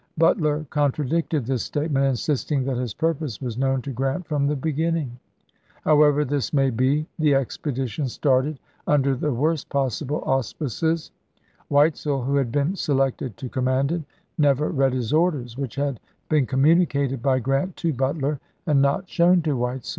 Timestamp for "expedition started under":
7.35-9.15